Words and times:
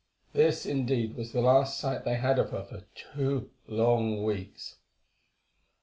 This, 0.33 0.65
indeed, 0.65 1.15
was 1.15 1.31
the 1.31 1.41
last 1.41 1.79
sight 1.79 2.05
they 2.05 2.15
had 2.15 2.39
of 2.39 2.49
her 2.49 2.63
for 2.63 2.81
two 2.95 3.51
long 3.67 4.23
weeks. 4.23 4.77